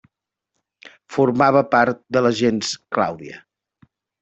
Formava 1.17 1.61
part 1.75 2.01
de 2.17 2.25
la 2.29 2.33
gens 2.41 2.73
Clàudia. 2.99 3.41